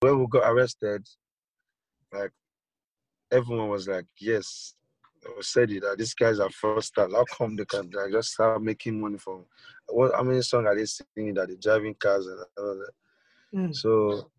[0.00, 1.06] when we got arrested,
[2.12, 2.32] like
[3.30, 4.74] everyone was like, "Yes."
[5.22, 7.12] I said it that these guys are fraudsters.
[7.12, 9.44] How come they can like, just start making money from?
[9.88, 12.92] What how many songs are they singing that they're driving cars and all that?
[13.54, 13.76] Mm.
[13.76, 14.30] So,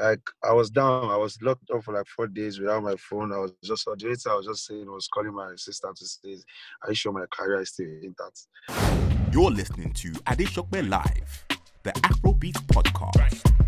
[0.00, 1.08] like, I was down.
[1.08, 3.32] I was locked up for like four days without my phone.
[3.32, 6.04] I was just the only I was just saying I was calling my sister to
[6.04, 6.36] say,
[6.82, 8.48] "Are you sure my career is still intact?"
[9.32, 11.46] You're listening to Adesope Live,
[11.84, 13.65] the Afrobeat podcast.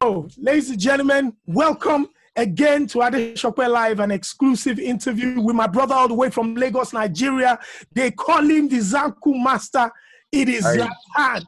[0.00, 5.94] Oh, ladies and gentlemen, welcome again to Adesope Live, an exclusive interview with my brother
[5.94, 7.58] all the way from Lagos, Nigeria.
[7.94, 9.90] They call him the Zanku Master.
[10.30, 10.66] It is.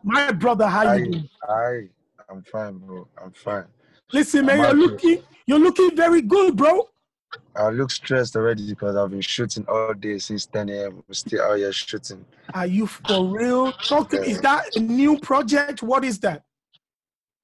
[0.04, 1.28] My brother, how you doing?
[1.48, 1.80] I,
[2.30, 3.06] I'm fine, bro.
[3.22, 3.64] I'm fine.
[4.12, 6.88] Listen, man, I'm you're looking, you're looking very good, bro.
[7.56, 11.02] I look stressed already because I've been shooting all day since 10 a.m.
[11.06, 12.24] We're still out here shooting.
[12.52, 13.72] Are you for real?
[13.72, 14.28] Talk to me.
[14.28, 15.82] Is that a new project?
[15.82, 16.42] What is that?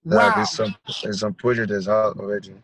[0.05, 0.33] Yeah, Wow.
[0.37, 2.55] there's some there's some project that's out already.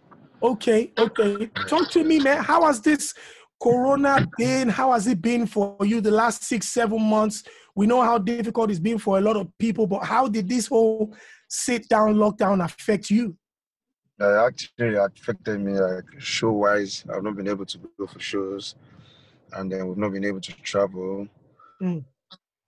[0.42, 1.46] Okay, okay.
[1.66, 2.42] Talk to me, man.
[2.42, 3.14] How has this
[3.60, 4.68] corona been?
[4.68, 7.42] How has it been for you the last six, seven months?
[7.74, 10.66] We know how difficult it's been for a lot of people, but how did this
[10.66, 11.14] whole
[11.48, 13.36] sit down lockdown affect you?
[14.18, 17.04] Uh, actually affected me like show wise.
[17.12, 18.74] I've not been able to go for shows,
[19.52, 21.28] and then we've not been able to travel.
[21.82, 22.02] Mm.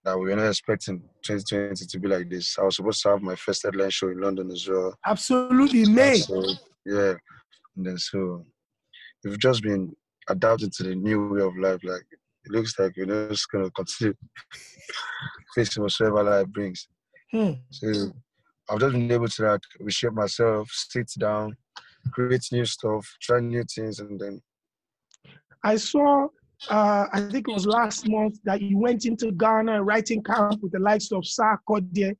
[0.05, 2.59] That we were not expecting 2020 to be like this.
[2.59, 4.95] I was supposed to have my first headline show in London as well.
[5.07, 6.19] Absolutely, May.
[6.19, 6.45] So
[6.85, 7.15] yeah,
[7.77, 8.45] and then so
[9.25, 9.95] we've just been
[10.29, 11.81] adapting to the new way of life.
[11.83, 12.05] Like
[12.45, 14.15] it looks like we're just gonna continue
[15.55, 16.89] facing whatever life brings.
[17.33, 17.53] Hmm.
[17.71, 18.13] So
[18.71, 21.57] I've just been able to like reshape myself, sit down,
[22.13, 24.41] create new stuff, try new things, and then
[25.65, 26.29] I saw,
[26.71, 30.73] uh, I think it was last month that you went into Ghana writing camp with
[30.73, 32.17] the likes of Sarkodie.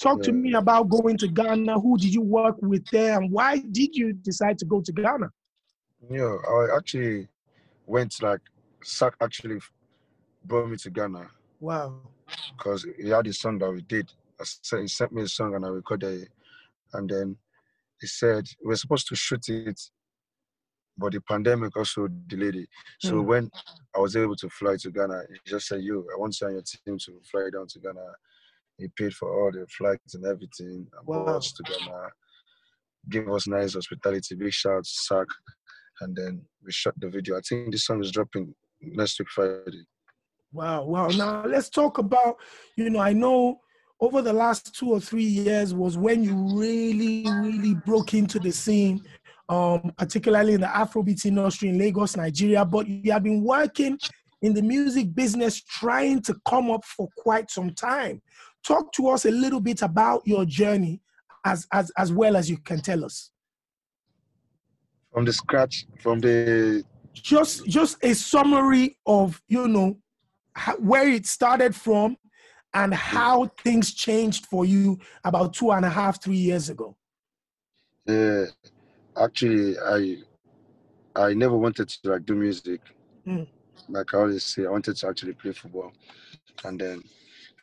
[0.00, 1.78] Talk to me about going to Ghana.
[1.80, 5.30] Who did you work with there, and why did you decide to go to Ghana?
[6.10, 7.28] know, I actually
[7.86, 8.40] went like
[8.82, 9.60] Sack actually
[10.44, 11.28] brought me to Ghana
[11.60, 12.00] Wow.
[12.56, 14.12] because he had a song that we did.
[14.80, 16.28] He sent me a song and I recorded it,
[16.94, 17.36] and then
[18.00, 19.80] he said we're supposed to shoot it,
[20.98, 22.68] but the pandemic also delayed it.
[23.00, 23.26] So Mm.
[23.26, 23.50] when
[23.94, 26.56] I was able to fly to Ghana, he just said, "You, I want you and
[26.56, 28.06] your team to fly down to Ghana."
[28.78, 31.24] He paid for all the flights and everything, and Wow.
[31.24, 32.10] brought us to Ghana.
[33.08, 35.26] Gave us nice hospitality, big shout out to Sack,
[36.00, 37.36] and then we shot the video.
[37.36, 39.84] I think this song is dropping next week Friday.
[40.52, 41.08] Wow, wow.
[41.08, 42.36] Now let's talk about,
[42.76, 43.60] you know, I know
[44.02, 48.50] over the last two or three years was when you really, really broke into the
[48.50, 49.00] scene,
[49.48, 52.64] um, particularly in the Afrobeat industry in Lagos, Nigeria.
[52.64, 53.96] But you have been working
[54.42, 58.20] in the music business trying to come up for quite some time.
[58.66, 61.00] Talk to us a little bit about your journey
[61.44, 63.30] as as as well as you can tell us.
[65.12, 66.82] From the scratch, from the
[67.12, 69.96] just just a summary of you know
[70.78, 72.16] where it started from
[72.74, 76.96] and how things changed for you about two and a half three years ago
[78.06, 78.46] Yeah,
[79.16, 80.18] actually, I
[81.14, 82.80] I never wanted to like do music.
[83.26, 83.46] Mm.
[83.88, 85.92] Like I always say, I wanted to actually play football,
[86.64, 87.02] and then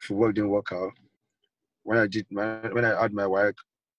[0.02, 0.94] football didn't work out.
[1.84, 3.58] When I did my when I had my work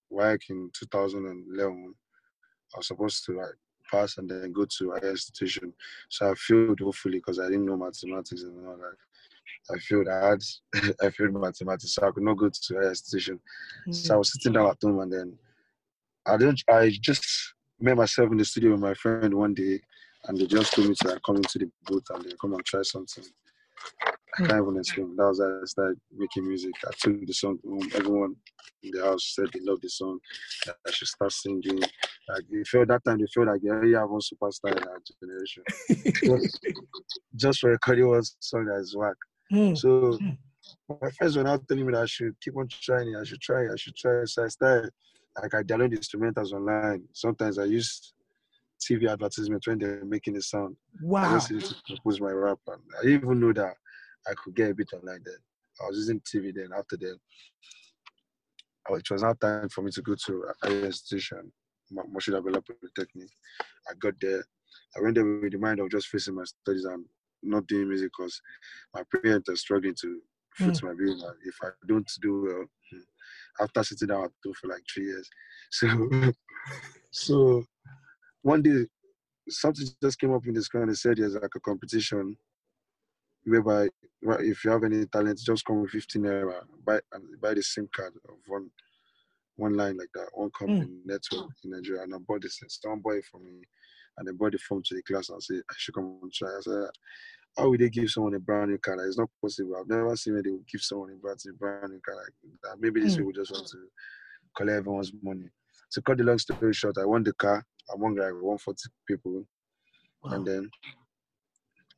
[0.09, 1.95] work in 2011,
[2.75, 3.55] I was supposed to like
[3.91, 5.73] pass and then go to higher institution.
[6.09, 8.97] So I failed hopefully because I didn't know mathematics and all that.
[9.73, 10.09] I failed.
[10.13, 10.41] I had
[11.03, 13.41] I failed mathematics, so I could not go to higher institution.
[13.91, 14.19] So I mm.
[14.19, 15.39] was sitting down at home and then
[16.27, 17.27] I don't I just
[17.81, 19.81] met myself in the studio with my friend one day
[20.25, 22.65] and they just told me to like, come into the booth and they come and
[22.65, 23.25] try something.
[24.05, 24.47] I hmm.
[24.47, 25.17] can't even explain.
[25.17, 26.73] That was I started making music.
[26.87, 27.89] I took the song home.
[27.95, 28.37] Everyone
[28.83, 30.19] in the house said they loved the song.
[30.69, 31.81] I should start singing.
[32.29, 35.01] Like they felt that time they felt like yeah, yeah, I'm one superstar in our
[35.21, 35.63] generation.
[36.43, 36.67] just,
[37.35, 39.17] just for recording one song that is whack.
[39.53, 39.77] Mm.
[39.77, 39.89] So
[40.21, 40.39] Mm.
[41.01, 43.67] my friends were now telling me that I should keep on trying I should try
[43.73, 44.25] I should try.
[44.25, 44.91] So I started
[45.41, 47.05] like I download instrumentals online.
[47.13, 48.13] Sometimes I use
[48.81, 50.77] TV advertisement when they're making the sound.
[50.99, 53.75] I wow just use it to compose my rap and I didn't even know that
[54.29, 55.37] I could get a bit online then.
[55.83, 57.17] I was using TV then after then.
[58.89, 61.53] oh, It was now time for me to go to a higher institution,
[61.91, 63.29] Mo- Moshood Abiola Polytechnic.
[63.89, 64.45] I got there.
[64.97, 67.05] I went there with the mind of just facing my studies and
[67.43, 68.41] not doing music because
[68.95, 70.21] my parents are struggling to
[70.55, 71.17] foot my bill.
[71.45, 75.29] If I don't do well, hmm, after sitting down at home for like three years.
[75.73, 76.33] So,
[77.13, 77.65] so
[78.43, 78.87] one day
[79.49, 82.37] something just came up in the school and they said there's like a competition
[83.45, 83.89] whereby
[84.23, 86.99] if you have any talent, just come with 15 naira, buy
[87.41, 88.71] buy the SIM card of one
[89.57, 92.61] one line like that, one company network in Nigeria, and I bought this.
[92.69, 93.63] Someone bought it for me,
[94.19, 96.49] and they brought the phone to the class and said I should come and try.
[96.49, 96.89] I said,
[97.57, 99.05] how would they give someone a brand new car?
[99.07, 99.77] It's not possible.
[99.79, 102.33] I've never seen where they would give someone a brand new brand new car like
[102.63, 102.77] that.
[102.81, 103.19] Maybe these Mm.
[103.19, 103.79] people just want to
[104.57, 105.49] collect everyone's money.
[105.93, 109.45] To cut the long story short, I won the car among like 140 people.
[110.23, 110.33] Wow.
[110.33, 110.71] And then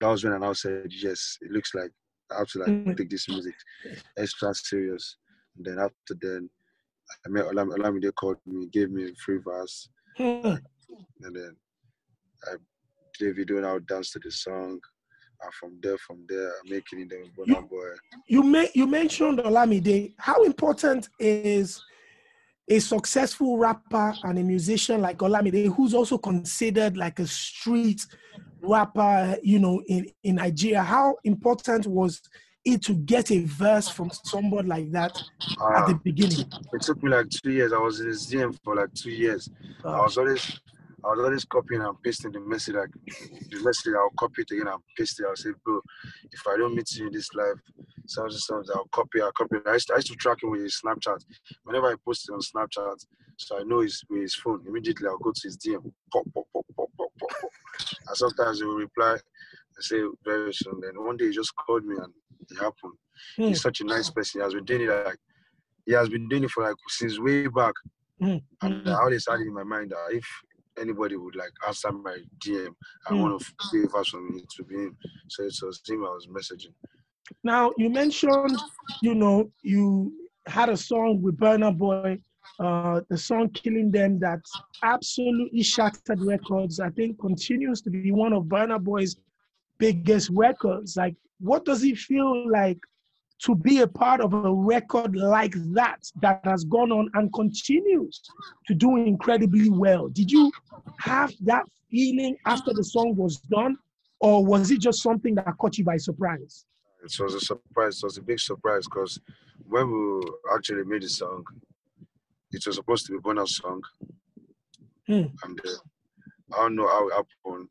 [0.00, 1.90] that was when I now said, yes, it looks like
[2.30, 2.96] I have to like Mm.
[2.96, 3.54] take this music
[4.16, 5.16] extra serious.
[5.56, 6.48] And then after then,
[7.26, 10.54] I met Olam, Olamide called me, gave me a free verse, Hmm.
[11.20, 11.56] and then
[12.50, 12.56] I
[13.18, 14.80] did a video now dance to the song.
[15.42, 17.12] And from there, from there, I'm making it
[17.46, 17.88] You- Boy.
[18.28, 20.14] You may, you mentioned Olamide.
[20.18, 21.82] How important is
[22.68, 28.06] a successful rapper and a musician like Olamide, who's also considered like a street
[28.60, 30.82] rapper, you know, in, in Nigeria?
[30.82, 32.20] How important was
[32.64, 35.20] it to get a verse from somebody like that at
[35.60, 36.46] Ah, the beginning?
[36.72, 37.72] it took me like two years.
[37.72, 39.50] I was in his DM for like two years.
[39.84, 40.60] I Uh, was always
[41.04, 42.90] I was always copying and pasting the message like
[43.50, 45.26] the message I'll copy it again and paste it.
[45.28, 45.80] I'll say, bro,
[46.30, 47.58] if I don't meet you in this life,
[48.16, 49.56] and sounds, I'll copy, I'll copy.
[49.66, 51.24] I used, to, I used to track him with his Snapchat.
[51.64, 53.04] Whenever I post it on Snapchat,
[53.36, 55.82] so I know his with his phone, immediately I'll go to his DM.
[56.12, 57.50] Pop, pop, pop, pop, pop, pop, pop.
[58.08, 59.20] And sometimes he will reply and
[59.80, 60.80] say very soon.
[60.80, 62.12] Then one day he just called me and
[62.48, 62.94] it happened.
[63.36, 63.42] Hmm.
[63.48, 64.40] He's such a nice person.
[64.40, 65.18] He has been doing it like
[65.86, 67.74] he has been doing it for like since way back.
[68.20, 68.88] mm, And mm.
[68.88, 70.24] I always had it in my mind that if
[70.78, 72.74] anybody would like answer my DM,
[73.08, 73.20] I Mm.
[73.20, 74.96] want to play verse from me to be him.
[75.28, 76.74] So it was him I was messaging.
[77.44, 78.58] Now you mentioned,
[79.00, 80.12] you know, you
[80.46, 82.18] had a song with Burna Boy,
[82.58, 84.40] uh, the song "Killing Them" that
[84.82, 86.80] absolutely shattered records.
[86.80, 89.16] I think continues to be one of Burna Boy's
[89.78, 90.96] biggest records.
[90.96, 92.78] Like, what does it feel like
[93.44, 98.20] to be a part of a record like that that has gone on and continues
[98.66, 100.08] to do incredibly well?
[100.08, 100.52] Did you
[101.00, 103.76] have that feeling after the song was done,
[104.20, 106.64] or was it just something that caught you by surprise?
[107.02, 107.98] It was a surprise.
[107.98, 109.20] It was a big surprise because
[109.68, 110.22] when we
[110.54, 111.44] actually made the song,
[112.52, 113.82] it was supposed to be bonus song.
[115.08, 115.24] Hmm.
[115.42, 117.68] And uh, I don't know how it happened.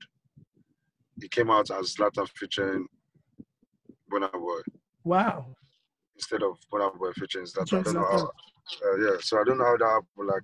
[1.21, 2.88] It came out as Zlatan featuring
[4.12, 4.62] Burna Boy
[5.03, 5.56] Wow.
[6.21, 7.79] Instead of Burna Boy featuring Zlatan.
[7.79, 8.31] I don't know how.
[8.85, 10.27] Uh, yeah, so I don't know how that happened.
[10.27, 10.44] Like,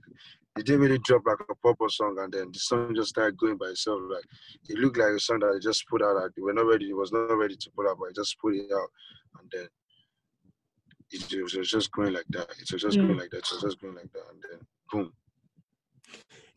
[0.57, 3.57] it didn't really drop like a proper song, and then the song just started going
[3.57, 4.01] by itself.
[4.11, 4.23] Like,
[4.69, 6.15] it looked like a song that I just put out.
[6.15, 6.89] Like, were not ready.
[6.89, 8.89] It was not ready to put out, but I just put it out,
[9.39, 9.67] and then
[11.11, 12.49] it, it was just going like that.
[12.59, 13.05] It was just Mm.
[13.07, 13.37] going like that.
[13.37, 14.59] It was just going like that, and then
[14.91, 15.13] boom.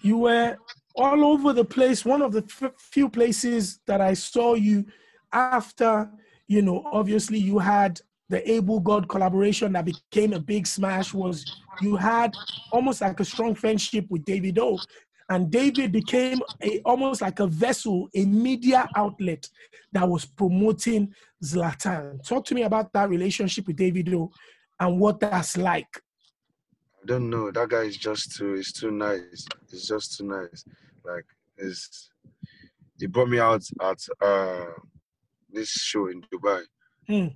[0.00, 0.56] You were
[0.96, 2.06] all over the place.
[2.06, 4.87] One of the f- few places that I saw you
[5.31, 6.11] after,
[6.49, 11.44] you know, obviously you had the Able God collaboration that became a big smash was
[11.82, 12.32] you had
[12.70, 14.78] almost like a strong friendship with Davido.
[15.28, 19.48] And David became a, almost like a vessel, a media outlet
[19.92, 21.12] that was promoting
[21.44, 22.24] Zlatan.
[22.24, 24.30] Talk to me about that relationship with Davido
[24.78, 25.88] and what that's like.
[27.02, 27.50] I don't know.
[27.50, 28.54] That guy is just too.
[28.54, 29.46] It's too nice.
[29.72, 30.64] It's just too nice.
[31.04, 31.24] Like,
[31.56, 32.10] it's.
[32.98, 34.66] He brought me out at uh
[35.50, 36.62] this show in Dubai.
[37.08, 37.28] Hmm.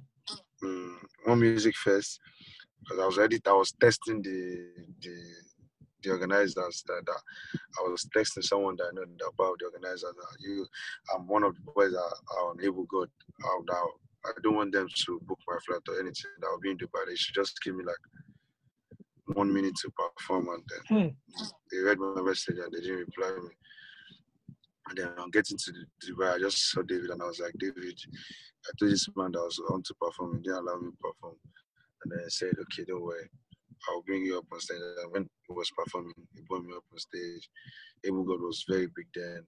[0.64, 0.96] Mm,
[1.26, 2.20] one music fest
[2.80, 3.38] because I was ready.
[3.46, 4.68] I was testing the
[5.02, 5.14] the
[6.02, 7.20] the organizers that, that
[7.78, 10.66] I was texting someone that I know about the organizers that you
[11.14, 13.08] I'm one of the boys that are on Able God
[13.46, 13.86] out now.
[14.26, 17.06] I don't want them to book my flight or anything that will be in Dubai.
[17.06, 21.16] They should just give me like one minute to perform and then
[21.72, 23.50] they read my message and they didn't reply me.
[24.88, 27.54] And then I'm getting to the Dubai, I just saw David and I was like,
[27.58, 27.98] David,
[28.66, 30.96] I told this man that I was on to perform, he didn't allow me to
[31.00, 31.36] perform.
[32.02, 33.28] And then I said, okay, don't worry.
[33.88, 34.78] I'll bring you up on stage.
[35.02, 37.48] And when he was performing, he brought me up on stage.
[38.04, 39.46] Able God was very big then.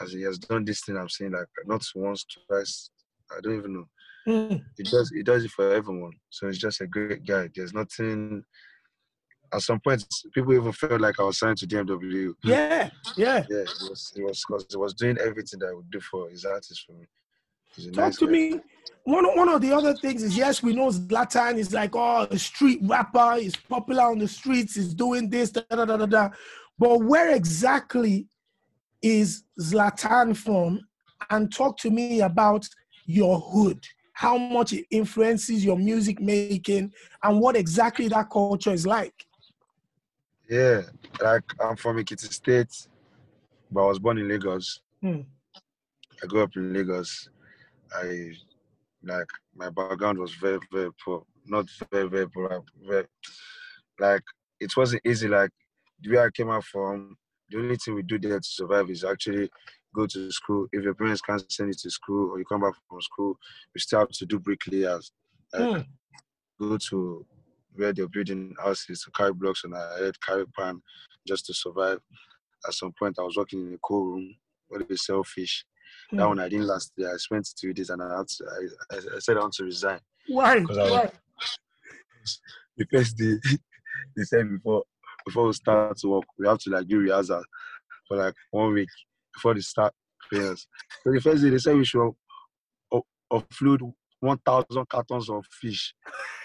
[0.00, 2.90] As he has done this thing, I'm saying like not once, twice,
[3.36, 3.88] I don't even know.
[4.26, 4.62] Mm.
[4.76, 6.12] He does he does it for everyone.
[6.30, 7.48] So he's just a great guy.
[7.54, 8.44] There's nothing
[9.52, 12.34] at some point people even felt like I was signed to DMW.
[12.44, 13.44] Yeah, yeah.
[13.48, 16.44] Yeah, he was was cause he was doing everything that I would do for his
[16.44, 17.06] artist for me.
[17.92, 18.32] Talk nice to guy.
[18.32, 18.60] me.
[19.04, 22.38] One, one of the other things is yes, we know Zlatan is like oh a
[22.38, 26.30] street rapper, he's popular on the streets, he's doing this, da da da da da.
[26.78, 28.26] But where exactly
[29.02, 30.80] is Zlatan from?
[31.30, 32.66] And talk to me about
[33.06, 38.86] your hood, how much it influences your music making, and what exactly that culture is
[38.86, 39.24] like.
[40.48, 40.82] Yeah,
[41.22, 42.88] like I'm from Ekiti State,
[43.70, 44.80] but I was born in Lagos.
[45.02, 45.20] Hmm.
[46.22, 47.28] I grew up in Lagos.
[47.94, 48.32] I
[49.02, 53.06] like my background was very very poor, not very very poor, like, very
[54.00, 54.22] like
[54.58, 55.28] it wasn't easy.
[55.28, 55.50] Like
[56.00, 57.16] the way I came out from,
[57.50, 59.50] the only thing we do there to survive is actually
[59.94, 60.66] go to school.
[60.72, 63.36] If your parents can't send you to school or you come back from school,
[63.74, 65.12] you still have to do bricklayers.
[65.52, 65.86] Like Mm.
[66.60, 67.26] go to
[67.78, 70.82] where they're building houses to carry blocks on our head, carry pan
[71.26, 72.00] just to survive.
[72.66, 74.34] At some point I was working in a cool room
[74.68, 75.64] where they sell fish.
[76.12, 76.28] That Mm.
[76.28, 77.14] one I didn't last there.
[77.14, 78.44] I spent two days and I had to,
[78.90, 80.00] I, I, I said I want to resign.
[80.26, 80.60] Why?
[80.60, 81.10] Why?
[82.76, 83.36] the first day
[84.16, 84.82] they said before
[85.24, 87.42] before we start to work, we have to like do rehearsal
[88.06, 88.88] for like one week
[89.34, 89.92] before they start
[90.28, 90.66] prayers.
[91.04, 92.10] So the first day they said we should
[92.92, 95.94] o- offload one thousand cartons of fish.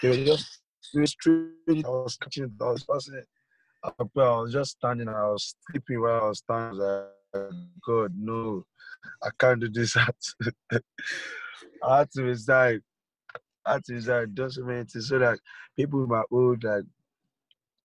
[0.02, 0.60] They were just
[1.06, 1.84] straight.
[1.84, 2.52] I was catching.
[2.60, 3.26] I was passing it.
[3.84, 5.08] I was just standing.
[5.08, 6.80] I was sleeping while I was standing.
[6.80, 7.52] I was like,
[7.86, 8.64] God, no,
[9.22, 9.96] I can't do this.
[11.82, 12.80] I had to resign.
[13.66, 14.34] I had to resign.
[14.34, 15.38] Just so many things so that
[15.76, 16.84] people my old like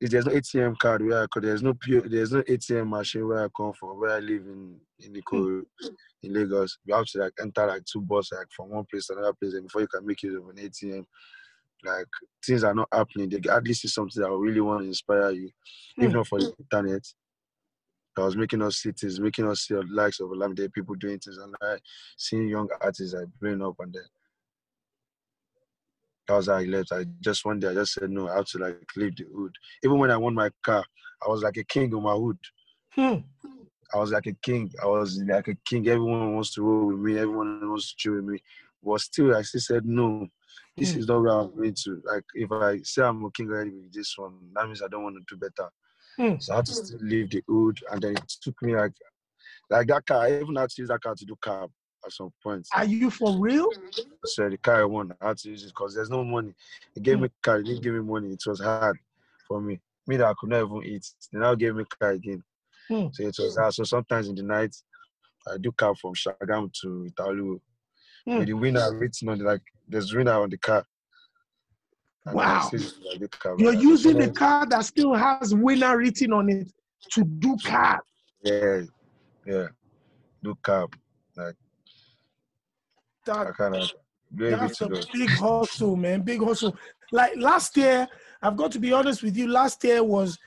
[0.02, 3.28] if there's no ATM card where I could, there's no P- there's no ATM machine
[3.28, 5.88] where I come from, where I live in in Iko, hmm.
[6.24, 6.78] in Lagos.
[6.86, 9.54] You have to like enter like two buses like from one place to another place,
[9.54, 11.06] and before you can make use of an ATM,
[11.84, 12.08] like
[12.46, 13.30] things are not happening.
[13.30, 15.50] They at least see something that really want to inspire you,
[15.98, 16.18] if Hmm.
[16.18, 17.04] not for the internet.
[18.18, 21.20] I was making us see things, making us see the likes of Olamide, people doing
[21.20, 21.82] things, and like
[22.18, 24.04] seeing young artists like blowing up, and then
[26.28, 26.92] that was how I left.
[26.92, 29.54] I just one day I just said no, I have to like leave the hood.
[29.84, 30.84] Even when I won my car,
[31.26, 32.38] I was like a king in my hood.
[32.92, 33.16] Hmm.
[33.94, 34.72] I was like a king.
[34.84, 35.88] I was like a king.
[35.88, 37.18] Everyone wants to roll with me.
[37.18, 38.40] Everyone wants to chill with me.
[38.84, 40.28] But still, I still said no.
[40.78, 41.00] This Hmm.
[41.00, 42.02] is not where I'm going to.
[42.06, 45.16] Like, if I say I'm working already with this one, that means I don't want
[45.18, 45.70] to do better.
[46.18, 46.40] Hmm.
[46.40, 48.94] So I had to still leave the hood, and then it took me like,
[49.70, 50.22] like that car.
[50.26, 51.70] I even had to use that car to do cab
[52.06, 52.68] at some point.
[52.74, 53.68] Are you for real?
[54.26, 56.54] So the car I won, I had to use it because there's no money.
[56.96, 57.24] They gave Hmm.
[57.24, 58.32] me car, they didn't give me money.
[58.34, 58.98] It was hard
[59.48, 59.80] for me.
[60.08, 61.06] Me that I could not even eat.
[61.32, 62.44] They now gave me car again.
[62.90, 63.08] Hmm.
[63.12, 63.74] So it was hard.
[63.74, 64.76] So sometimes in the night,
[65.48, 67.60] I do car from Shagam to Italu.
[68.26, 68.40] Hmm.
[68.40, 70.86] With the winner written on the, like there's winner on the car.
[72.26, 72.70] And Wow.
[72.72, 73.56] like, car.
[73.58, 76.72] You're Like, using a car that still has winner written on it
[77.12, 78.02] to do car.
[78.44, 78.82] Yeah,
[79.46, 79.68] yeah.
[80.44, 80.96] Do cab.
[81.36, 81.56] Like
[83.26, 83.92] That, kind of
[84.32, 86.22] that's a big hustle, man.
[86.22, 86.78] Big hustle.
[87.12, 88.08] Like last year,
[88.42, 89.48] I've got to be honest with you.
[89.48, 90.38] Last year was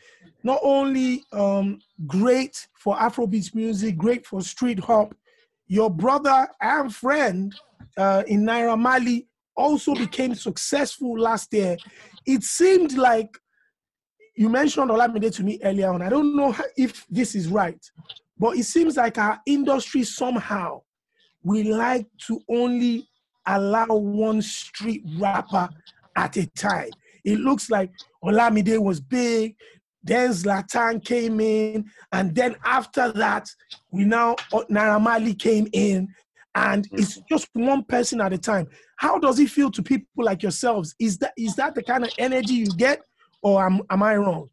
[0.42, 5.14] not only um, great for Afrobeats music, great for street hop.
[5.66, 7.54] Your brother and friend
[7.96, 11.76] uh, in Naira Marley also became successful last year.
[12.26, 13.36] It seemed like
[14.36, 16.02] you mentioned Olamide to me earlier on.
[16.02, 17.84] I don't know if this is right,
[18.38, 20.82] but it seems like our industry somehow
[21.42, 23.08] we like to only
[23.46, 25.68] allow one street rapper
[26.16, 26.90] at a time.
[27.24, 27.90] It looks like
[28.24, 29.56] Olamide was big,
[30.02, 33.48] then Zlatan came in, and then after that,
[33.90, 36.08] we now Naira Marley came in,
[36.54, 38.66] and it's just one person at a time.
[38.96, 40.94] How does it feel to people like yourselves?
[40.98, 43.00] Is that is that the kind of energy you get,
[43.42, 44.48] or am, am I wrong?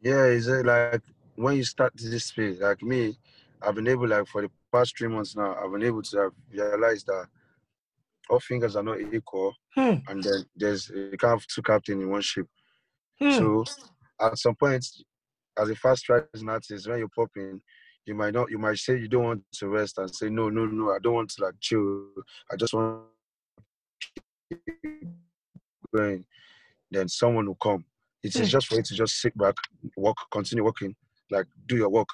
[0.00, 1.02] Yeah, is it like
[1.36, 3.16] when you start this space, like me,
[3.62, 6.32] I've been able, like for the past three months now, I've been able to have
[6.50, 7.26] realized that
[8.28, 12.10] all fingers are not equal, Hmm, and then there's you can't have two captains in
[12.10, 12.46] one ship.
[13.20, 13.64] hmm, So
[14.20, 14.86] at some point,
[15.58, 17.60] as a fast rising artist, when you're popping,
[18.06, 20.64] you might not, you might say you don't want to rest and say no, no,
[20.66, 22.06] no, I don't want to like chill.
[22.50, 23.02] I just want
[24.50, 24.58] to
[25.94, 26.24] going.
[26.90, 27.84] Then someone will come.
[28.22, 28.44] It is Hmm.
[28.44, 29.54] just for you to just sit back,
[29.96, 30.94] walk, continue working,
[31.30, 32.08] like do your work,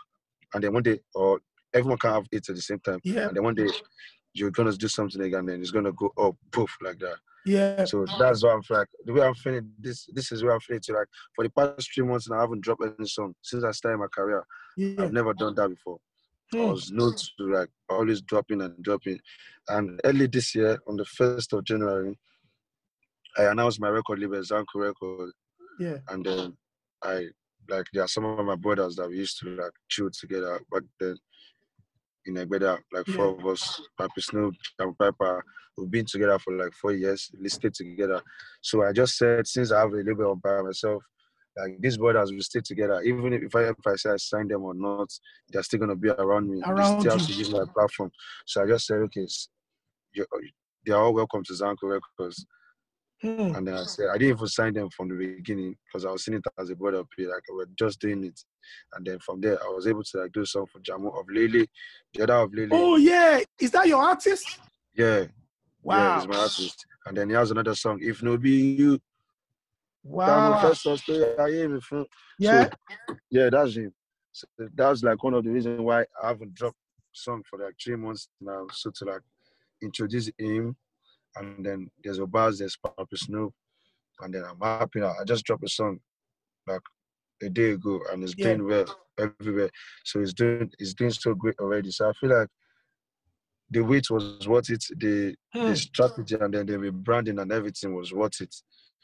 [0.55, 1.41] and then one day, or
[1.75, 3.69] everyone can have it at the same time, yeah, and then one day
[4.39, 7.17] you're gonna do something again, and then it's gonna go up, poof, like that.
[7.45, 7.85] yeah.
[7.85, 9.71] So that's why I'm like the way I'm feeling.
[9.79, 10.83] This this is where I'm feeling.
[10.83, 13.71] To like for the past three months now, I haven't dropped any song since I
[13.73, 14.45] started my career.
[14.77, 15.03] yeah.
[15.03, 15.99] I've never done that before.
[16.55, 19.19] I Hmm, was known to like always dropping and dropping.
[19.69, 22.17] And early this year, on the first of January,
[23.37, 25.33] I announced my record label, Zanku Record,
[25.81, 25.99] yeah.
[26.09, 26.57] and then
[27.03, 27.27] I
[27.69, 30.83] like there are some of my brothers that we used to like chill together back
[31.01, 31.17] then.
[32.27, 35.45] In Egbeda, like four of us, Papi Snoop, and Piper,
[35.79, 38.21] we've been together for like four years, listed together.
[38.63, 41.05] So I just said, since I have a label by myself,
[41.57, 43.01] like these brothers will stay together.
[43.03, 45.09] Even if, I if I say I sign them or not,
[45.51, 46.63] they're still gonna be around me.
[46.65, 47.35] Around they still have you.
[47.35, 48.11] to use my platform.
[48.45, 49.27] So I just said, okay,
[50.85, 52.45] they're all welcome to Zanku Records.
[53.23, 53.55] Hmm.
[53.55, 56.25] And then I said, I didn't even sign them from the beginning because I was
[56.25, 58.39] seeing it as a brother play, like we're just doing it.
[58.95, 61.65] And then from there, I was able to like do some for Jamo of Lele,
[62.13, 62.69] the other of Lele.
[62.73, 64.61] Oh yeah, is that your artist?
[64.95, 65.25] Yeah,
[65.87, 65.99] Wow.
[65.99, 66.87] Yeah, he's my artist.
[67.07, 68.99] And then he has another song, If No Be You.
[70.03, 70.51] wow.
[70.51, 70.61] Wow.
[70.75, 72.07] First story I hear from.
[72.41, 72.69] yeah.
[73.31, 73.93] Yeah, that's him.
[74.33, 76.77] So that's like one of the reasons why I haven't dropped
[77.13, 78.67] song for like three months now.
[78.73, 79.21] So to like
[79.81, 80.77] introduce him,
[81.39, 83.53] and then there's Obaz, there's Papa Snoop,
[84.21, 85.15] and then I'm happy now.
[85.21, 86.01] I just dropped a song
[86.67, 86.83] like
[87.43, 88.57] a day ago, and it's Yeah.
[88.57, 88.87] doing well
[89.19, 89.71] everywhere.
[90.05, 91.91] So it's doing it's doing so great already.
[91.91, 92.49] So I feel like
[93.71, 94.85] the wait was worth it.
[94.99, 98.55] The Hmm, the strategy and then the rebranding and everything was worth it.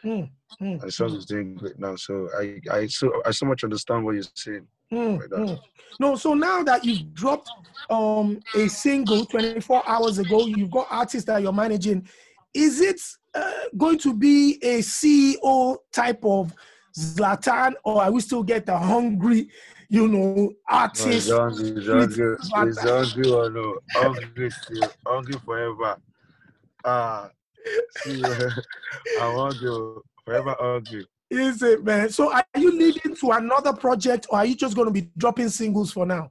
[0.02, 0.24] hmm,
[0.58, 1.96] hmm, And the song is doing great now.
[1.96, 4.66] So I I so I so much understand what you're saying.
[4.92, 5.46] That.
[5.46, 5.54] hmm.
[5.98, 7.50] No, so now that you've dropped
[7.90, 12.06] um a single 24 hours ago, you've got artists that you're managing.
[12.54, 13.00] Is it
[13.34, 16.54] uh, going to be a CEO type of
[16.96, 19.48] Zlatan, or are we still get a hungry,
[19.88, 21.28] you know, No, artist?
[21.28, 22.36] it's hungry, it's hungry,
[22.68, 23.78] it's hungry no.
[23.94, 25.96] Hungry still, hungry forever.
[26.84, 27.30] Ah,
[27.90, 28.22] see,
[29.20, 31.06] I'm hungry, oh, forever hungry.
[31.32, 32.10] Is it, man?
[32.10, 35.48] So are you leading to another project, or are you just going to be dropping
[35.48, 36.30] singles for now?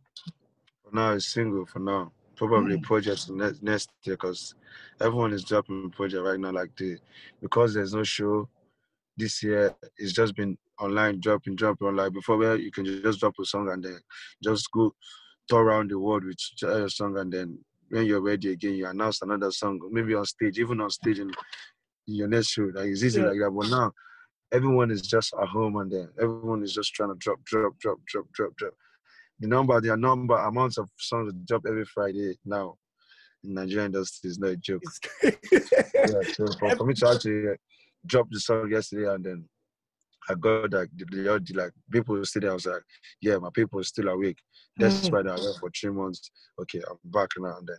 [0.84, 2.12] For now, it's single for now.
[2.36, 2.84] Probably Mm.
[2.84, 4.54] projects next next year because
[5.00, 6.52] everyone is dropping project right now.
[6.52, 7.00] Like the
[7.42, 8.48] because there's no show
[9.18, 11.96] this year, it's just been online, dropping, dropping.
[11.96, 14.00] Like before, where you can just drop a song and then
[14.44, 14.94] just go
[15.48, 17.58] tour around the world with your song, and then
[17.90, 21.30] when you're ready again, you announce another song, maybe on stage, even on stage in,
[22.08, 22.70] in your next show.
[22.72, 23.30] Like it's easy Yeah.
[23.30, 23.50] like that.
[23.52, 23.92] But now,
[24.52, 28.00] everyone is just at home, and then everyone is just trying to drop, drop, drop,
[28.08, 28.74] drop, drop, drop.
[29.40, 32.76] The number, the number, amounts of songs that drop every Friday now
[33.44, 34.84] in Nigerian industry is not a joke.
[35.24, 37.56] Yeah, so for, for me to actually uh,
[38.06, 39.50] drop the song yesterday and then
[40.30, 42.52] I got like the, the, the like people still there.
[42.52, 42.84] I was like,
[43.22, 44.38] yeah, my people are still awake.
[44.78, 45.12] That's Mm.
[45.12, 46.30] why I went for three months.
[46.62, 47.78] Okay, I'm back now and then.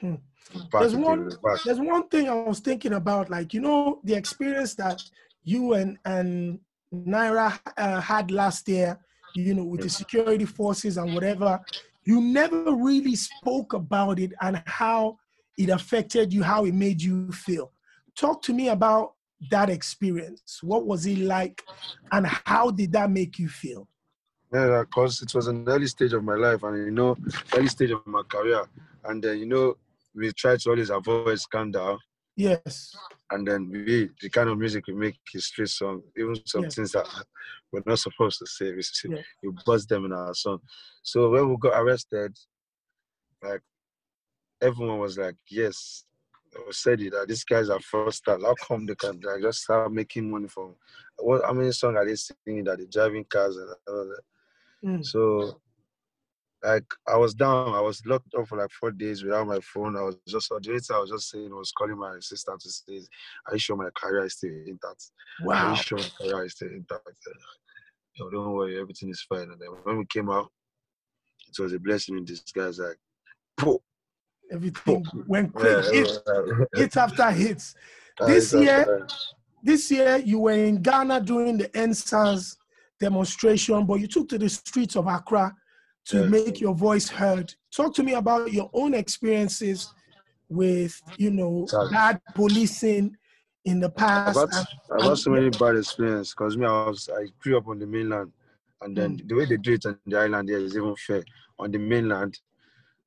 [0.00, 0.58] Hmm.
[0.78, 1.30] There's one-
[1.64, 5.00] There's one thing I was thinking about, like you know, the experience that
[5.44, 6.58] you and and
[6.92, 8.98] Naira uh, had last year,
[9.34, 11.60] you know, with the security forces and whatever.
[12.04, 15.18] You never really spoke about it and how
[15.56, 17.72] it affected you, how it made you feel.
[18.16, 19.14] Talk to me about
[19.50, 20.60] that experience.
[20.62, 21.62] What was it like,
[22.12, 23.88] and how did that make you feel?
[24.52, 27.16] Yeah, because it was an early stage of my life and you know,
[27.54, 28.64] early stage of my career.
[29.04, 29.76] And then you know,
[30.14, 31.98] we try to always avoid scandal.
[32.36, 32.94] Yes.
[33.34, 36.68] And then we the kind of music we make is street song, even some Yeah.
[36.68, 37.06] things that
[37.72, 38.72] we're not supposed to say.
[38.72, 39.22] We say, Yeah.
[39.42, 40.60] we bust them in our song.
[41.02, 42.36] So when we got arrested,
[43.42, 43.62] like
[44.60, 46.04] everyone was like, "Yes."
[46.66, 48.42] We said it that these guys are fraudsters.
[48.42, 50.76] How come they can like, just start making money from
[51.18, 51.44] what?
[51.44, 54.22] How many songs are they singing that they're driving cars and all that?
[54.88, 55.04] Mm.
[55.04, 55.60] So,
[56.64, 57.74] like, I was down.
[57.74, 59.96] I was locked up for like four days without my phone.
[59.96, 62.70] I was just the later I was just saying, I was calling my sister to
[62.70, 63.00] say,
[63.46, 65.10] "Are you sure my career is still intact?
[65.40, 65.70] Are Wow.
[65.70, 67.08] you sure my career is still intact?"
[68.16, 69.50] Yo, don't worry, everything is fine.
[69.50, 70.50] And then when we came out,
[71.48, 72.78] it was a blessing in disguise.
[72.78, 72.96] Like,
[73.56, 73.80] poof,
[74.52, 75.84] Everything went yeah, quick.
[75.86, 77.74] Hit, it was, uh, hit after hits.
[78.26, 79.06] This year-
[79.62, 82.56] this year you were in Ghana doing the EndSARS
[83.00, 85.52] demonstration, but you took to the streets of Accra
[86.06, 87.54] to make your voice heard.
[87.74, 89.92] Talk to me about your own experiences
[90.48, 91.90] with, you know, Sorry.
[91.90, 93.16] bad policing
[93.64, 94.38] in the I've past.
[94.38, 94.48] had,
[94.90, 97.78] and- I've had so many bad experiences because me, I was I grew up on
[97.78, 98.32] the mainland,
[98.82, 99.28] and then Mm.
[99.28, 101.24] the way they do it on the island here is even fair.
[101.58, 102.38] On the mainland,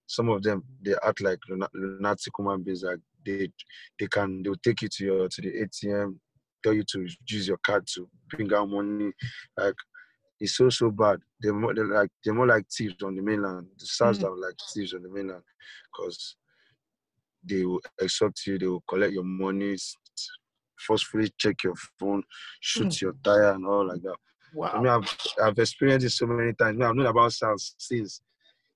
[0.08, 2.82] some of them they act like luna- lunatic human beings.
[2.84, 3.52] Like they
[4.00, 6.20] they can they'll take you to your to the ATM,
[6.64, 9.12] tell you to use your card to bring out money.
[9.58, 9.76] Like
[10.40, 11.20] it's so so bad.
[11.40, 13.68] They're more they're like they're more like thieves on the mainland.
[13.80, 14.26] The SARS Mm.
[14.26, 15.44] are like thieves on the mainland
[15.92, 16.36] because
[17.44, 19.76] they will extort you, they will collect your money,
[20.80, 22.24] forcefully check your phone,
[22.60, 24.16] shoot your tire and all like that.
[24.54, 24.82] I wow.
[24.82, 26.78] mean, I've, I've experienced it so many times.
[26.78, 28.22] Now, I've known about SARS since.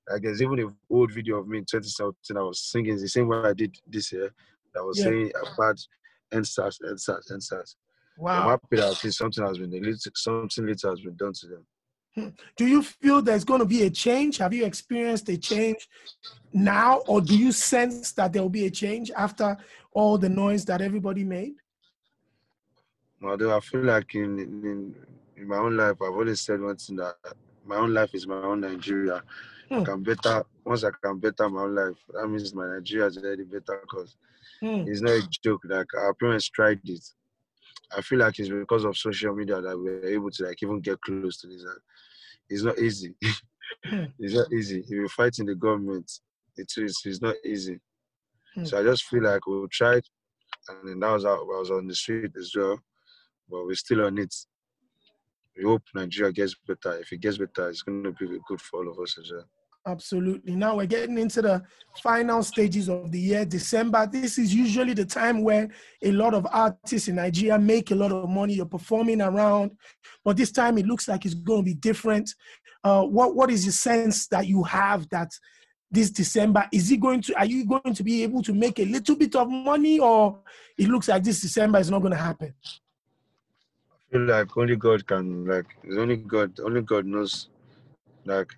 [0.09, 2.37] Like, there's even an old video of me in 2017.
[2.37, 4.33] I was singing the same way I did this year.
[4.77, 5.05] I was Yeah.
[5.05, 5.77] saying about
[6.33, 7.75] EndSARS, EndSARS,
[8.19, 8.37] EndSARS.
[8.37, 12.33] I'm happy that something has been something little has been done to them.
[12.57, 14.37] Do you feel there's going to be a change?
[14.37, 15.87] Have you experienced a change
[16.53, 19.57] now, or do you sense that there will be a change after
[19.93, 21.53] all the noise that everybody made?
[23.23, 24.95] Although I feel like in, in
[25.37, 27.15] in my own life, I've always said one thing that
[27.65, 29.23] my own life is my own Nigeria.
[29.71, 29.83] I Hmm.
[29.83, 31.95] can better once I can better my own life.
[32.13, 34.17] That means my Nigeria is already better because
[34.59, 34.83] Hmm.
[34.85, 35.61] it's not a joke.
[35.63, 37.03] Like our parents tried it.
[37.95, 41.01] I feel like it's because of social media that we're able to like even get
[41.01, 41.65] close to this.
[42.49, 43.15] It's not easy.
[43.85, 44.05] Hmm.
[44.19, 44.79] it's not easy.
[44.79, 46.11] If you're fighting the government,
[46.57, 47.79] it is it's not easy.
[48.55, 48.65] Hmm.
[48.65, 50.03] So I just feel like we tried,
[50.69, 52.79] and then that was how I was on the street as well,
[53.49, 54.33] but we're still on it.
[55.57, 56.97] We hope Nigeria gets better.
[56.99, 59.45] If it gets better, it's going to be good for all of us as well.
[59.87, 60.55] Absolutely.
[60.55, 61.63] Now we're getting into the
[62.03, 64.05] final stages of the year, December.
[64.05, 65.69] This is usually the time where
[66.03, 68.53] a lot of artists in Nigeria make a lot of money.
[68.53, 69.71] You're performing around,
[70.23, 72.33] but this time it looks like it's going to be different.
[72.83, 75.31] Uh, what What is the sense that you have that
[75.89, 77.35] this December is it going to?
[77.37, 80.39] Are you going to be able to make a little bit of money, or
[80.77, 82.53] it looks like this December is not going to happen?
[83.89, 85.65] I feel like only God can like.
[85.89, 86.59] Only God.
[86.63, 87.49] Only God knows.
[88.25, 88.51] Like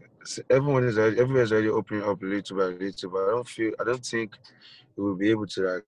[0.50, 3.72] everyone is already, is already opening up little by little, but I don't feel.
[3.80, 4.36] I don't think
[4.96, 5.84] we will be able to like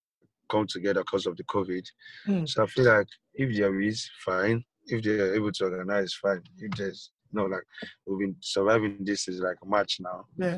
[0.50, 1.86] come together because of the COVID.
[2.26, 2.46] Hmm.
[2.46, 4.64] So I feel like if there is, fine.
[4.88, 6.42] If they are able to organize, fine.
[6.58, 7.64] If there's no like,
[8.06, 10.58] we've been surviving this is like March now, Yeah.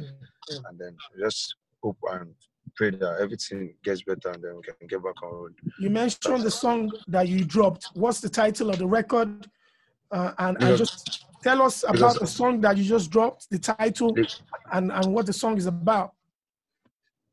[0.49, 2.33] and then just hope and
[2.75, 5.53] pray that everything gets better, and then we can get back on road.
[5.79, 7.89] You mentioned the song that you dropped.
[7.93, 9.47] What's the title of the record?
[10.11, 14.15] Uh, and, and just tell us about the song that you just dropped, the title,
[14.71, 16.11] and, and what the song is about.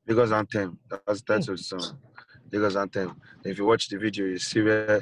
[0.07, 0.79] Lagos Anthem.
[0.91, 1.99] That's the title of the song.
[2.53, 3.21] Lagos Anthem.
[3.45, 5.01] If you watch the video, you see where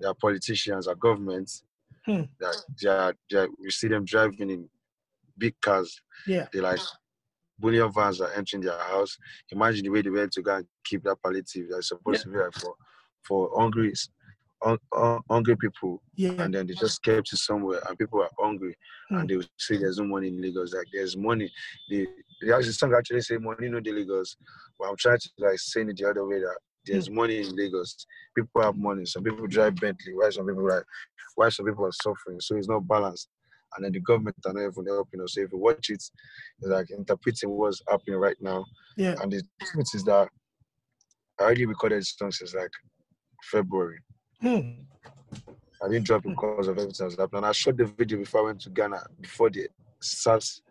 [0.00, 1.62] there are politicians, our governments,
[2.06, 2.22] Hmm.
[2.38, 4.68] that they are, they are, you see them driving in
[5.36, 6.00] big cars.
[6.24, 6.46] Yeah.
[6.52, 6.78] They like
[7.58, 9.18] bullion vans are entering their house.
[9.50, 12.38] Imagine the way they went to go and keep that palliative that's supposed to be
[12.38, 12.74] like for
[13.24, 13.92] for hungry,
[14.64, 16.42] un, un, hungry people, Yeah.
[16.42, 18.76] and then they just kept it somewhere, and people are hungry,
[19.08, 19.16] Hmm.
[19.18, 20.72] and they will say there's no money in Lagos.
[20.74, 21.50] Like there's money.
[21.90, 22.06] The
[22.40, 24.36] the actually song actually say money no de Lagos,
[24.78, 28.06] but I'm trying to like saying it the other way that there's money in Lagos.
[28.34, 29.04] People have money.
[29.06, 30.12] Some people drive Bentley.
[30.14, 30.84] Why some people like
[31.34, 32.40] why some people are suffering?
[32.40, 33.28] So it's not balanced.
[33.74, 35.34] And then the government are not even helping us.
[35.34, 36.10] So if you watch it, it's
[36.62, 38.64] like interpreting what's happening right now.
[38.96, 39.16] Yeah.
[39.20, 40.28] And the truth is that
[41.38, 42.70] I already recorded songs since like
[43.50, 43.98] February.
[44.40, 44.60] Hmm.
[45.82, 47.38] I didn't drop because of everything that's happening.
[47.38, 49.68] And I shot the video before I went to Ghana, before the
[50.00, 50.62] SARS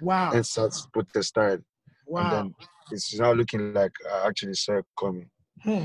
[0.00, 0.32] Wow.
[0.32, 1.64] and SARS protest started.
[2.06, 2.22] Wow.
[2.22, 2.54] And then
[2.90, 5.30] it's now looking like I actually saw it coming.
[5.62, 5.84] Hmm.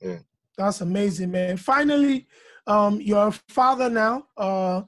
[0.00, 0.18] Yeah.
[0.56, 1.56] That's amazing, man.
[1.56, 2.26] Finally,
[2.66, 4.26] um, you're a father now.
[4.36, 4.82] Uh,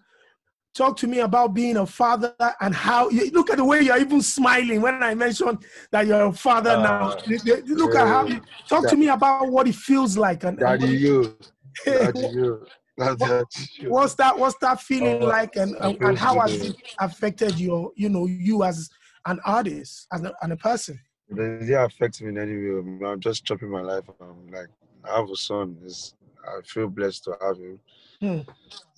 [0.74, 3.98] talk to me about being a father and how you look at the way you're
[3.98, 7.08] even smiling when I mentioned that you're a father now.
[7.10, 10.58] Uh, you- Look at how you talk to me about what it feels like and,
[10.58, 11.38] and Daddy, what- you.
[11.84, 12.66] Daddy, you.
[12.98, 13.44] Daddy,
[13.78, 13.90] you.
[13.90, 17.92] what's that what's that feeling Uh, like and, and, and how has it affected your
[17.96, 18.88] you know you as
[19.26, 20.98] an artist as a, and a person
[21.30, 23.06] It didn't affect me in any way.
[23.08, 24.04] I'm just chopping my life.
[24.20, 24.68] I'm like,
[25.04, 25.76] I have a son.
[25.84, 27.78] It's, I feel blessed to have him.
[28.20, 28.40] Hmm.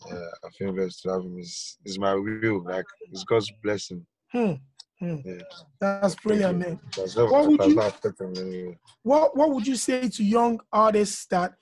[0.08, 1.36] Yeah, I feel blessed to have him.
[1.38, 2.62] It's, it's my will.
[2.64, 4.06] Like, it's God's blessing.
[4.32, 4.52] Hmm.
[4.98, 5.16] Hmm.
[5.24, 5.34] Yeah.
[5.80, 8.78] that's brilliant man That's not, What would you- not affecting me in any way.
[9.02, 11.54] what what would you say to young artists that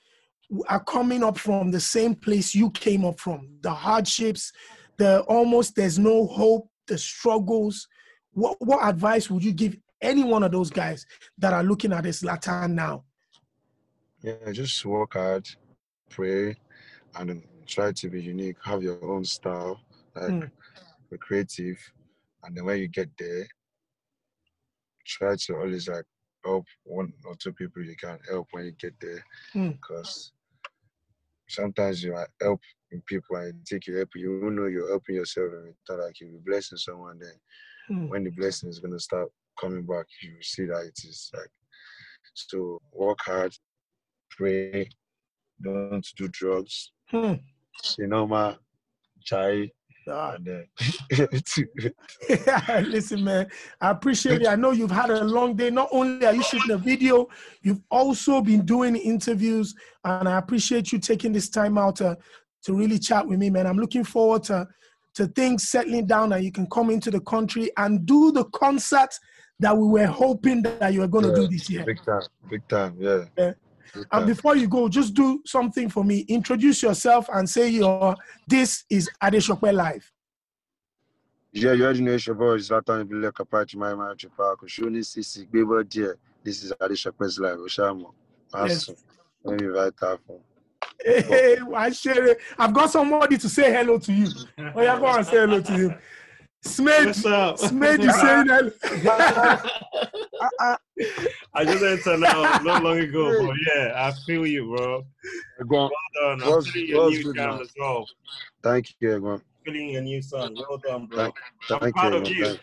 [0.67, 4.51] are coming up from the same place you came up from the hardships
[4.97, 7.87] the almost there's no hope the struggles
[8.33, 11.05] what what advice would you give any one of those guys
[11.37, 13.05] that are looking at this latin now
[14.21, 15.47] Yeah, just work hard,
[16.09, 16.57] pray,
[17.15, 18.57] and then try to be unique.
[18.63, 19.79] Have your own style,
[20.15, 20.51] like Mm.
[21.11, 21.77] be creative,
[22.43, 23.47] and then when you get there,
[25.05, 26.05] try to always like
[26.45, 29.73] help one or two people you can help when you get there, Mm.
[29.73, 30.31] because
[31.47, 35.15] sometimes you are helping people and you think you help you won't know you're helping
[35.15, 37.19] yourself and you thought like you'll be blessing someone.
[37.19, 37.39] Then
[37.89, 38.09] Mm.
[38.09, 39.29] when the blessing is gonna start
[39.59, 41.51] coming back, you see that it is like
[42.33, 43.53] so work hard,
[44.31, 44.87] pray,
[45.61, 47.33] don't do drugs, Hmm.
[47.97, 48.55] You know ma
[49.23, 49.71] chai
[50.11, 50.67] Ah, and then
[52.89, 53.47] Listen, man,
[53.79, 54.47] I appreciate it.
[54.47, 55.69] I know you've had a long day.
[55.69, 57.27] Not only are you shooting a video,
[57.61, 62.17] you've also been doing interviews, and I appreciate you taking this time out to,
[62.63, 63.67] to really chat with me, man.
[63.67, 64.67] I'm looking forward to,
[65.15, 69.09] to things settling down and you can come into the country and do the concert
[69.59, 71.83] that we were hoping that you were going to do this year.
[71.83, 73.25] big time, big time, yeah.
[73.37, 73.51] Yeah.
[73.93, 76.19] Big And before you go, just do something for me.
[76.27, 78.15] Introduce yourself and say your
[78.47, 80.11] this is Adesope Live.
[81.51, 84.65] Yeah, you already know it's your boy Zlatan Ibile Kapachi My Man Chupaco.
[84.65, 86.17] Shuni Sisi, Gbebo Dear.
[86.43, 87.57] This is Adesope's live.
[87.57, 88.13] Oshamo.
[88.53, 88.95] Awesome.
[89.43, 90.39] Let me write that for.
[91.03, 92.39] Hey, I share it.
[92.57, 94.27] I've got somebody to say hello to you.
[94.75, 95.95] Oh, yeah, go and say hello to him.
[96.61, 97.57] Smith, What's up?
[97.59, 98.71] Smith is saying hello.
[101.53, 105.05] I just entered now not long ago, but yeah, I feel you, bro.
[105.67, 105.89] Go.
[106.21, 106.43] Well done.
[106.43, 108.05] I'm feeling your what's new good, jam as well.
[108.61, 109.41] Thank you, everyone.
[109.65, 110.55] Feeling your new song.
[110.55, 111.31] Well done, bro.
[111.67, 112.45] Thank, I'm proud you, of you.
[112.45, 112.59] Thank-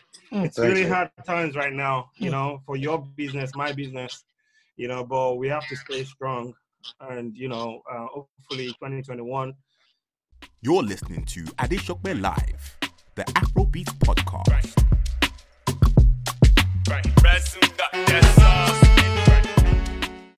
[0.47, 0.89] It's Thank really you.
[0.93, 4.25] hard times right now, you know, for your business, my business.
[4.77, 6.53] you know, but we have to stay strong.
[7.01, 9.55] And, you know, uh, hopefully 2021.
[10.61, 12.77] You're listening to Adesope Live,
[13.17, 14.77] the Afrobeat Podcast.